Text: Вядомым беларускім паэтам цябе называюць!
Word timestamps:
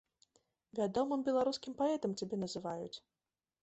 Вядомым 0.79 1.25
беларускім 1.29 1.79
паэтам 1.83 2.11
цябе 2.23 2.35
называюць! 2.45 2.95